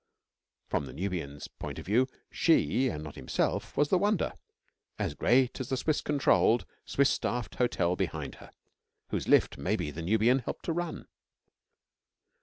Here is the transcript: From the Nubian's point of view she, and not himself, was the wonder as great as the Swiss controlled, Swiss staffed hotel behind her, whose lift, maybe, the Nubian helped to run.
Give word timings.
From 0.67 0.87
the 0.87 0.93
Nubian's 0.93 1.47
point 1.47 1.77
of 1.77 1.85
view 1.85 2.07
she, 2.31 2.87
and 2.89 3.03
not 3.03 3.13
himself, 3.13 3.77
was 3.77 3.89
the 3.89 3.99
wonder 3.99 4.33
as 4.97 5.13
great 5.13 5.59
as 5.59 5.69
the 5.69 5.77
Swiss 5.77 6.01
controlled, 6.01 6.65
Swiss 6.85 7.11
staffed 7.11 7.53
hotel 7.57 7.95
behind 7.95 8.33
her, 8.41 8.49
whose 9.09 9.27
lift, 9.27 9.59
maybe, 9.59 9.91
the 9.91 10.01
Nubian 10.01 10.39
helped 10.39 10.65
to 10.65 10.73
run. 10.73 11.05